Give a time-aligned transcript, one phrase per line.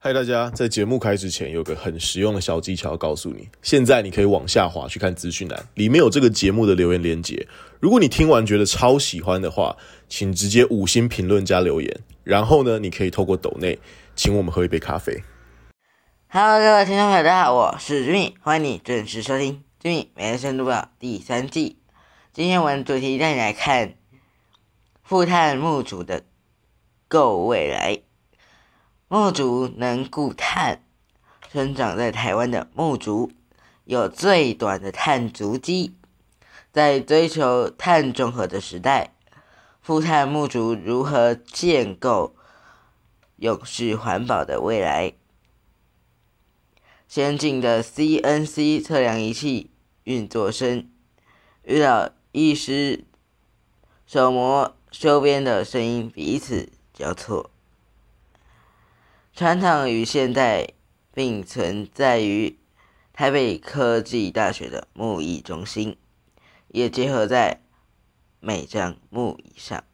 [0.00, 0.48] 嗨，大家！
[0.50, 3.48] 在节目开始前，有个很实用的小技巧要告诉你。
[3.62, 7.48] 现在你可以往下滑去看资讯栏，里面有这个节目的留言连接。
[7.80, 9.76] 如果你听完觉得超喜欢的话，
[10.08, 12.00] 请直接五星评论加留言。
[12.22, 13.76] 然后呢，你可以透过抖内
[14.14, 15.20] 请我们喝一杯咖啡。
[16.28, 21.80] Hello，各位听众朋友，大家好，我是 Jimmy，欢迎你准时收听 Jimmy 每日深度报第三季。
[22.32, 23.94] 今天我们主题带你来看
[25.02, 26.22] 富探木主的
[27.08, 28.02] 够未来。
[29.10, 30.84] 木竹能固碳，
[31.50, 33.32] 生长在台湾的木竹
[33.86, 35.94] 有最短的碳足迹。
[36.70, 39.14] 在追求碳中和的时代，
[39.80, 42.36] 富碳木竹如何建构
[43.36, 45.14] 永续环保的未来？
[47.08, 49.70] 先进的 CNC 测量仪器
[50.04, 50.86] 运作声，
[51.62, 53.06] 遇到医师
[54.06, 57.50] 手磨修边的声音彼此交错。
[59.38, 60.70] 传统与现代
[61.14, 62.58] 并存在于
[63.12, 65.96] 台北科技大学的木艺中心，
[66.66, 67.60] 也结合在
[68.40, 69.84] 每张木椅上。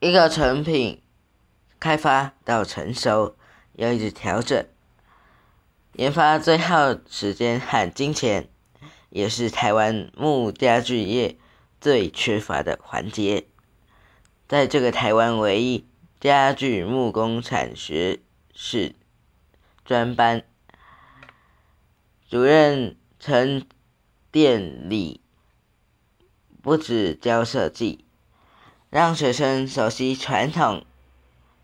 [0.00, 1.00] 一个成品
[1.78, 3.36] 开发到成熟，
[3.72, 4.62] 要一直调整。
[5.94, 8.50] 研发最耗时间和金钱，
[9.08, 11.38] 也是台湾木家具业
[11.80, 13.46] 最缺乏的环节。
[14.46, 15.86] 在这个台湾唯一
[16.20, 18.20] 家具木工产学
[18.52, 18.94] 士
[19.86, 20.44] 专班，
[22.28, 23.66] 主任陈
[24.30, 25.22] 殿礼
[26.60, 28.04] 不只教设计，
[28.90, 30.84] 让学生熟悉传统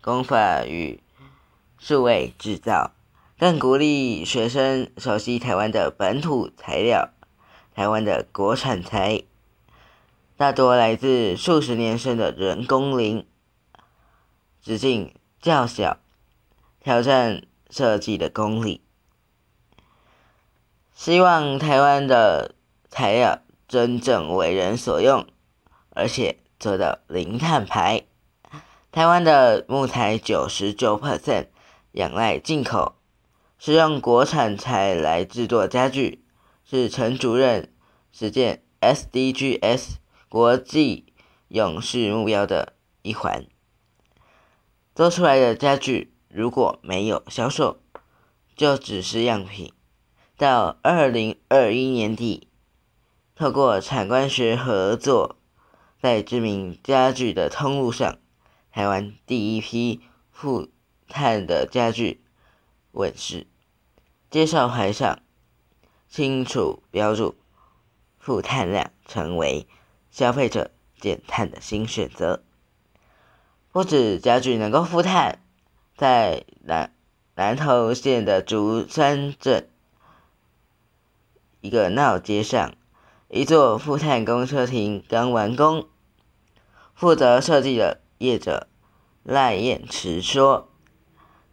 [0.01, 1.03] 工法与
[1.77, 2.93] 数位制造，
[3.37, 7.11] 更鼓励学生熟悉台湾的本土材料，
[7.75, 9.21] 台湾的国产材。
[10.35, 13.23] 大多来自数十年生的人工林，
[14.67, 15.97] 直径较小，
[16.81, 18.81] 挑战设计的功力。
[20.93, 22.53] 希望台湾的
[22.89, 25.25] 材料真正为人所用，
[25.91, 28.03] 而且做到零碳排。
[28.91, 31.47] 台湾的木材九十九 percent
[31.93, 32.95] 仰赖进口，
[33.57, 36.25] 使用国产材来制作家具，
[36.65, 37.73] 是陈主任
[38.11, 39.91] 实践 SDGs。
[40.27, 41.13] 国际
[41.47, 43.45] 永续目标的一环，
[44.97, 47.77] 做出来的家具如果没有销售，
[48.55, 49.71] 就只是样品。
[50.35, 52.47] 到二零二一年底，
[53.35, 55.35] 透过产官学合作，
[56.01, 58.17] 在知名家具的通路上，
[58.71, 60.67] 台湾第一批负
[61.07, 62.23] 碳的家具
[62.93, 63.45] 问世。
[64.31, 65.19] 介绍牌上
[66.09, 67.35] 清楚标注
[68.17, 69.67] 负碳量，成为。
[70.09, 72.43] 消费者减碳的新选择，
[73.71, 75.39] 不止家具能够负碳，
[75.95, 76.93] 在南
[77.35, 79.69] 南投县的竹山镇
[81.61, 82.73] 一个闹街上，
[83.27, 85.87] 一座负碳公车亭刚完工。
[86.95, 88.67] 负责设计的业者
[89.23, 90.69] 赖燕池说：“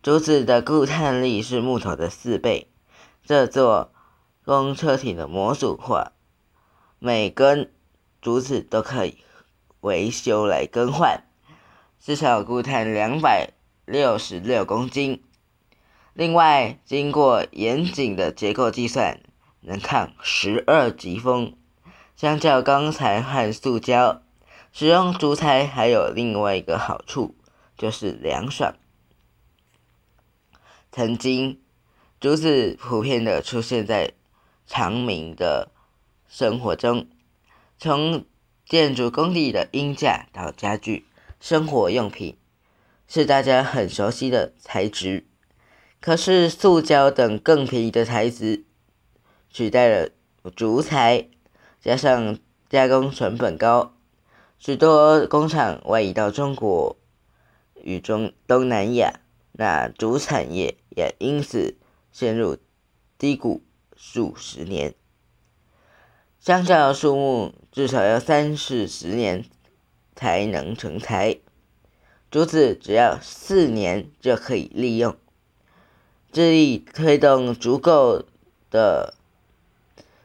[0.03, 2.71] 竹子的固碳力是木头的四倍。
[3.23, 3.93] 这座
[4.45, 6.13] 公车亭的模组化，
[6.99, 7.71] 每根。”
[8.23, 9.19] 竹子都可以
[9.81, 11.25] 维修来更换，
[12.05, 13.55] 至少固碳两百
[13.87, 15.23] 六十六公斤。
[16.13, 19.21] 另外，经过严谨的结构计算，
[19.63, 21.57] 能抗十二级风。
[22.15, 24.21] 相较钢材和塑胶，
[24.71, 27.35] 使用竹材还有另外一个好处，
[27.79, 28.75] 就是凉爽。
[30.93, 31.59] 曾经，
[32.21, 34.13] 竹子普遍的出现在
[34.67, 35.71] 长民的
[36.29, 37.09] 生活中。
[37.79, 38.27] 从
[38.67, 41.07] 建筑工地的鹰架到家具、
[41.47, 42.39] 生活用品，
[43.07, 45.27] 是大家很熟悉的材质。
[46.01, 48.65] 可是，塑胶等更便宜的材质
[49.51, 50.09] 取代了
[50.57, 51.29] 竹材，
[51.83, 52.39] 加上
[52.71, 53.95] 加工成本高，
[54.59, 56.97] 许多工厂外移到中国
[57.83, 59.21] 与中东南亚，
[59.53, 61.77] 那竹产业也因此
[62.11, 62.57] 陷入
[63.19, 63.63] 低谷
[63.95, 64.95] 数十年。
[66.41, 69.45] 相较树木，至少要三四十年
[70.15, 71.39] 才能成材，
[72.31, 75.17] 竹子只要四年就可以利用。
[76.33, 78.25] 致力推动足够
[78.71, 79.15] 的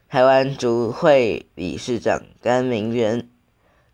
[0.07, 3.30] 台湾竹会理事长甘明元，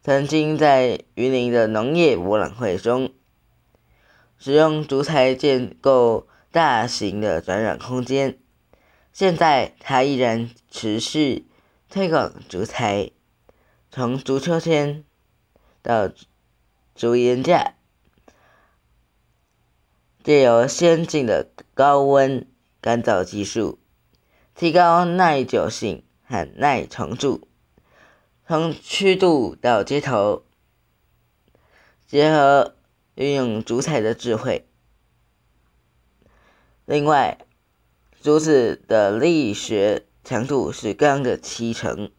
[0.02, 3.12] 曾经在云林的农业博览会中，
[4.38, 8.38] 使用竹材建构大型的展览空间。
[9.12, 11.48] 现在他依然持续。
[11.88, 13.12] 推广竹材，
[13.90, 15.06] 从竹秋天
[15.86, 16.10] 到
[16.96, 17.76] 竹檐架，
[20.24, 22.48] 借由先进的高温
[22.82, 23.78] 干燥技术，
[24.56, 27.48] 提高耐久性和耐虫蛀。
[28.48, 30.44] 从曲度到接头，
[32.08, 32.76] 结合
[33.14, 34.68] 运用竹材的智慧。
[36.86, 37.38] 另外，
[38.24, 42.10] 竹子的力学强度是钢的七成，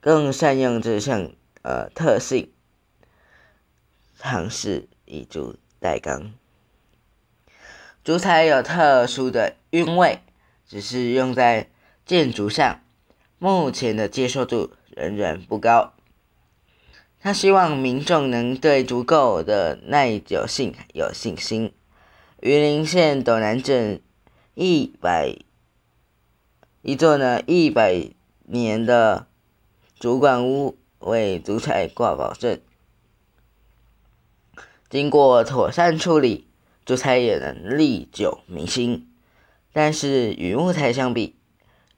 [0.00, 1.30] 更善用这项
[1.62, 2.50] 呃特性，
[4.18, 6.32] 尝试以竹代钢。
[8.02, 10.20] 竹材有特殊的韵味，
[10.66, 11.68] 只是用在
[12.06, 12.80] 建筑上。
[13.38, 15.94] 目前的接受度仍然不高。
[17.20, 21.72] 他希望民众能对足够的耐久性有信心。
[22.40, 24.00] 榆林县斗南镇
[24.54, 25.36] 一百
[26.82, 28.10] 一座呢一百
[28.44, 29.26] 年的
[30.00, 32.60] 主管屋为竹材挂保证，
[34.88, 36.48] 经过妥善处理，
[36.84, 39.08] 竹材也能历久弥新。
[39.72, 41.36] 但是与木材相比，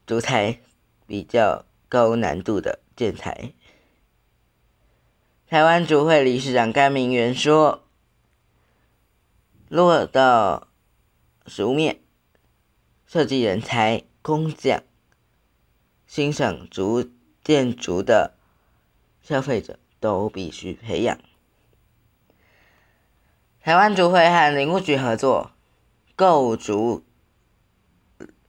[0.07, 0.61] 竹材。
[1.05, 3.53] 比较高难度的建材。
[5.47, 7.85] 台湾主会理事长甘明元说
[9.69, 10.69] ：“落到
[11.47, 12.01] 熟面，
[13.07, 14.83] 设计人才、工匠、
[16.07, 17.05] 欣赏竹
[17.45, 18.35] 建筑的
[19.23, 21.19] 消费者都必须培养。”
[23.63, 25.53] 台湾竹会和林务局合作，
[26.17, 27.05] 构筑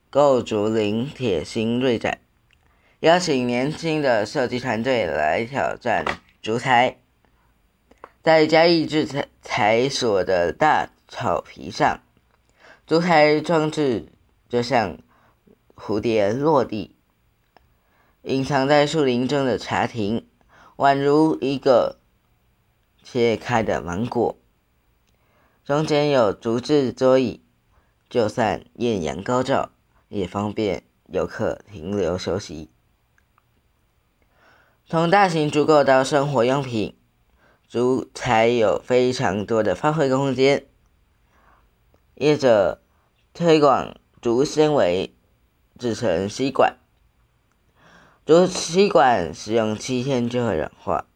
[0.10, 2.20] 构竹林铁心锐展。
[3.02, 6.06] 邀请年轻的设计团队来挑战
[6.42, 6.98] 竹材，
[8.24, 12.00] 在嘉义制材材所的大草皮上，
[12.88, 14.08] 竹材装置
[14.48, 14.98] 就像
[15.76, 16.96] 蝴蝶落地，
[18.24, 20.26] 隐藏在树林中的茶亭，
[20.78, 22.00] 宛如一个
[23.04, 24.38] 切开的芒果，
[25.66, 27.44] 中间有竹制桌椅，
[28.10, 29.72] 就算艳阳高照，
[30.08, 32.70] 也方便游客停留休息。
[34.88, 36.98] 从大型竹构到生活用品，
[37.68, 40.66] 竹材有非常多的发挥空间。
[42.16, 42.82] 业者
[43.34, 45.14] 推广竹纤维
[45.78, 46.78] 制成吸管，
[48.26, 51.08] 竹吸管使用七天就会软化，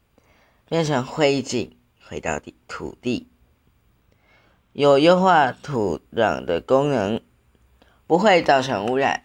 [0.68, 1.72] 变成灰烬
[2.06, 3.30] 回到地土地，
[4.74, 7.22] 有优化土壤的功能，
[8.08, 9.24] 不会造成污染。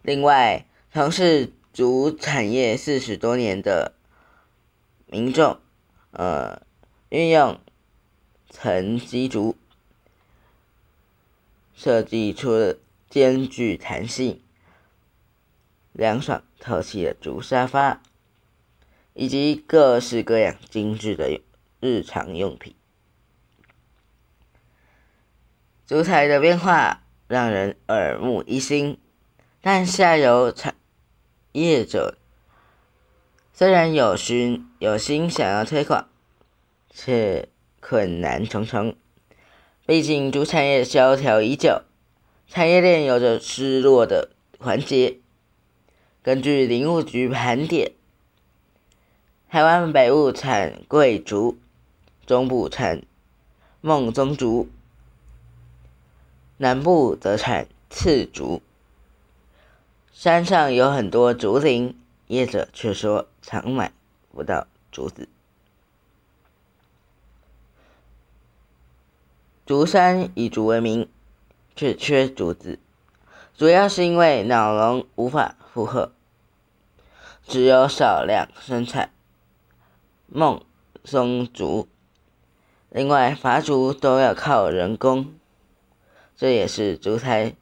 [0.00, 3.92] 另外，从事竹产业四十多年的
[5.04, 5.60] 民众，
[6.12, 6.62] 呃，
[7.10, 7.60] 运用
[8.48, 9.58] 层基竹
[11.74, 12.78] 设计出了
[13.10, 14.40] 兼具弹性、
[15.92, 18.02] 凉爽透气的竹沙发，
[19.14, 21.40] 以及各式各样精致的
[21.80, 22.74] 日常用品。
[25.86, 28.98] 竹材的变化让人耳目一新，
[29.60, 30.74] 但下游产。
[31.52, 32.18] 业者
[33.54, 36.08] 虽然有心有心想要推广，
[36.90, 37.48] 却
[37.80, 38.94] 困难重重。
[39.86, 41.82] 毕竟竹产业萧条已久，
[42.46, 45.20] 产业链有着失落的环节。
[46.26, 47.92] 根据林务局盘点，
[49.48, 51.56] 台湾北部产桂竹，
[52.26, 53.04] 中部产
[53.80, 54.68] 孟宗竹，
[56.56, 58.60] 南部则产刺竹。
[60.12, 63.92] 山上有很多竹林，业者却说常买
[64.32, 65.28] 不到竹子。
[69.64, 71.08] 竹山以竹为名，
[71.76, 72.80] 却缺竹子，
[73.56, 76.10] 主要是因为老农无法负荷，
[77.46, 79.10] 只有少量生产
[80.26, 80.64] 孟
[81.04, 81.88] 松竹。
[82.90, 85.34] 另外，伐竹都要靠人工，
[86.36, 87.54] 这也是竹材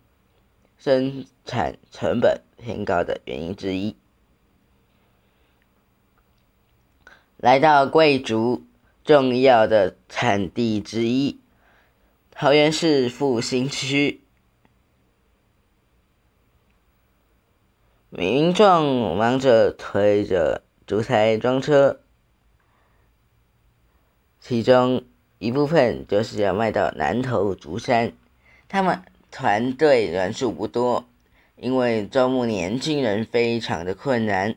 [0.79, 2.41] 生产成本。
[2.57, 3.95] 偏高的原因之一。
[7.37, 8.65] 来到贵竹
[9.05, 11.39] 重要的产地之一，
[12.31, 14.24] 桃园市复兴区，
[18.17, 21.99] 民众忙着推着竹材装车，
[24.39, 25.03] 其中
[25.41, 28.13] 一部分就是要卖到南投竹山，
[28.69, 29.03] 他们
[29.33, 31.09] 团队人数不多。
[31.57, 34.55] 因为招募年轻人非常的困难，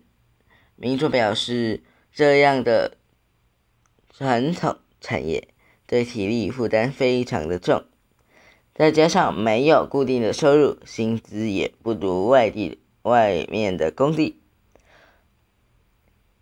[0.75, 1.81] 民众表示，
[2.13, 2.97] 这样的
[4.11, 5.47] 传统产业
[5.87, 7.83] 对体力负担非常的重，
[8.75, 14.39] 再加上没有固定的收入，薪资也不如外地外面的工地。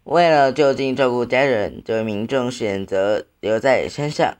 [0.03, 4.37] 为了就近照顾家人，这位民众选择留在山上，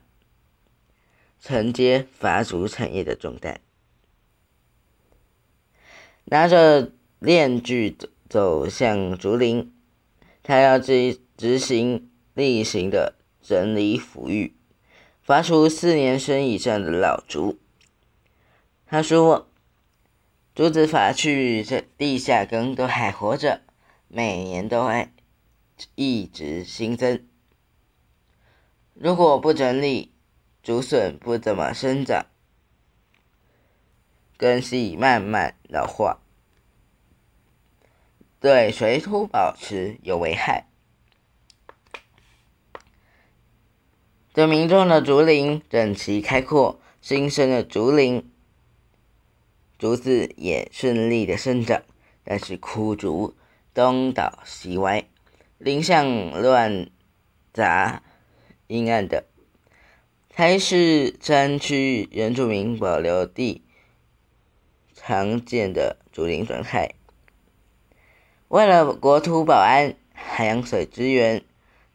[1.39, 3.61] 承接伐竹产业的重担。
[6.25, 9.73] 拿着链锯走向竹林，
[10.43, 14.53] 他要执执行例行的整理抚育，
[15.23, 17.59] 伐除四年生以上的老竹。
[18.87, 19.47] 他说
[20.55, 23.59] ：“竹子伐去，这地下根都还活着，
[24.07, 25.09] 每年都会
[25.95, 27.27] 一直新增。
[28.93, 30.13] 如果不整理，
[30.63, 32.27] 竹笋不怎么生长。”
[34.39, 36.21] 根系慢慢老化，
[38.39, 40.69] 对水土保持有危害。
[44.33, 48.31] 这民众的竹林整齐开阔，新生的竹林
[49.77, 51.81] 竹子也顺利的生长，
[52.23, 53.35] 但是枯竹
[53.73, 55.05] 东倒西歪，
[55.57, 56.89] 林相乱
[57.53, 58.03] 杂，
[58.67, 59.25] 阴暗的，
[60.29, 63.63] 才是山区原住民保留地。
[64.93, 66.95] 常见的竹林状态。
[68.47, 71.43] 为了国土保安、海洋水资源、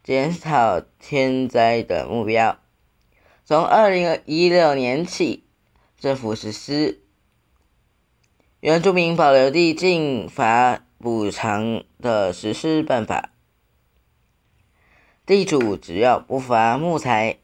[0.05, 2.59] 减少天灾的目标，
[3.45, 5.45] 从二零一六年起，
[5.99, 6.93] 政府实施
[8.61, 13.31] 《原住民保留地禁伐补偿的实施办法》，
[15.25, 17.39] 地主只要不伐木材，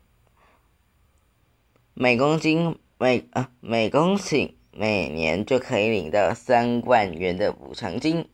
[1.95, 4.53] 每公斤每啊每公顷。
[4.79, 8.29] 每年就可以领到三万元的补偿金。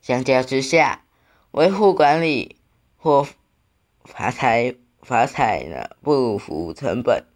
[0.00, 1.04] 相较之下，
[1.50, 2.56] 维护管理
[2.96, 3.28] 或
[4.04, 7.26] 伐采伐采呢不符成本，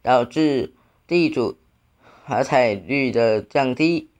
[0.00, 0.74] 导致
[1.06, 1.58] 地主
[2.28, 4.10] 伐采率的降低，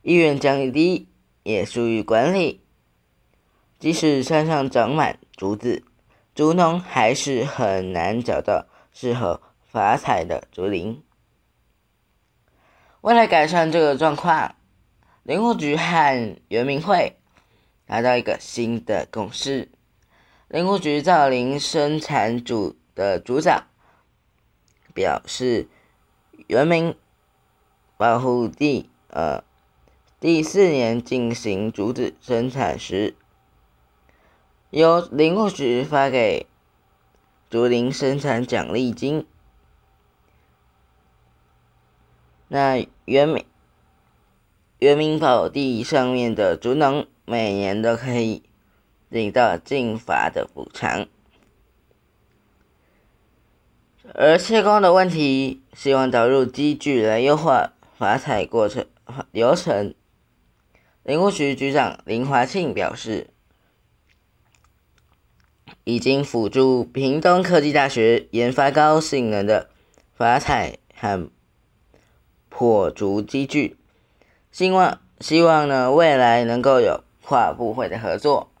[0.00, 1.10] 意愿降低
[1.42, 2.64] 也属于管理。
[3.78, 5.84] 即使山上长满竹子，
[6.34, 9.42] 竹农还是很难找到适合。
[9.72, 11.02] 发财的竹林。
[13.00, 14.54] 为了改善这个状况，
[15.22, 17.16] 林务局和原民会
[17.86, 19.70] 达到一个新的共识。
[20.48, 23.66] 林务局造林生产组的组长
[24.92, 25.68] 表示，
[26.52, 26.94] 原民
[27.96, 29.42] 保护地呃
[30.20, 33.14] 第四年进行竹子生产时，
[34.68, 36.46] 由林务局发给
[37.48, 39.26] 竹林生产奖励金。
[42.48, 43.46] 那原名
[44.78, 48.42] 原名保地上面的竹农每年都可以
[49.08, 51.06] 领到进伐的补偿，
[54.14, 58.86] 而切工的问题，希望导入机具来优化伐采过程
[59.30, 59.94] 流程。
[61.02, 63.28] 林务局局长林华庆表示，
[65.84, 69.70] 已经辅助屏东科技大学研发高性能的
[70.14, 71.30] 伐采和。
[72.54, 73.78] 破竹机具，
[74.52, 78.52] 希望希望呢未来能够有跨部会的合作，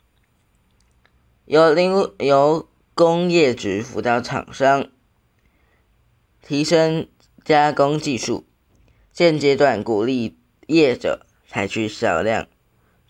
[1.44, 4.86] 由林由工业局辅导厂商，
[6.42, 7.08] 提升
[7.44, 8.46] 加工技术。
[9.12, 12.48] 现阶段鼓励业者采取少量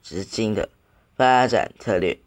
[0.02, 0.68] 资金的
[1.14, 2.20] 发展策略，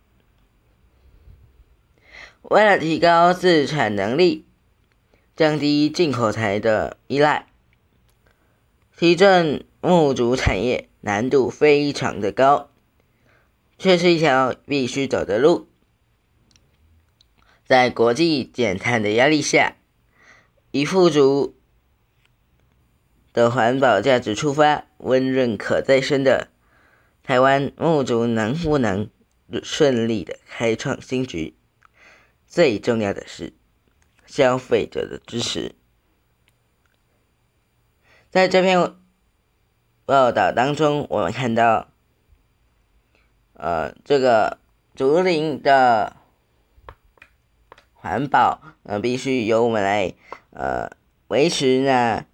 [2.42, 4.46] 为了提高自产能力，
[5.36, 7.48] 降低进口材的依赖。
[8.98, 12.70] 提振木竹产业难度非常的高，
[13.78, 15.68] 却是一条必须走的路。
[17.66, 19.76] 在国际减碳的压力下，
[20.76, 21.56] 以富足
[23.32, 26.50] 的环保价值出发，温润可再生的
[27.24, 29.10] 台湾木竹能不能
[29.64, 31.56] 顺利的开创新局？
[32.46, 33.54] 最重要的是
[34.26, 35.76] 消费者的支持。
[38.30, 38.98] 在这篇
[40.04, 41.88] 报道当中，我们看到，
[43.54, 44.58] 呃，这个
[44.94, 46.18] 竹林的
[47.94, 50.14] 环保，呃，必须由我们来，
[50.56, 50.90] 呃，
[51.28, 52.26] 维持呢，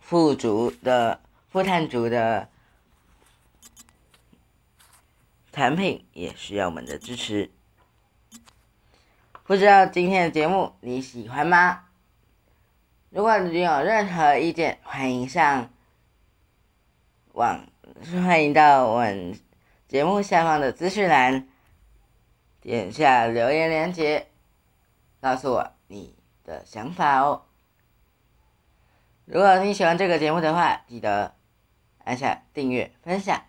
[0.00, 2.48] 富足的富碳竹的
[5.52, 7.52] 产品，也需要我们的支持。
[9.44, 11.84] 不知道今天的节目你喜欢吗？
[13.10, 15.70] 如果你有任何意见，欢迎上
[17.34, 17.64] 网，
[18.24, 19.38] 欢迎到我们
[19.86, 21.46] 节目下方的资讯栏，
[22.60, 24.26] 点下留言链接，
[25.20, 27.42] 告诉我你的想法哦。
[29.24, 31.34] 如果你喜欢这个节目的话，记得
[32.04, 33.36] 按下订阅、分享。《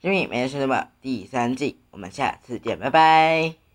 [0.00, 3.67] 居民每日生活》第三季，我们下次见，拜拜。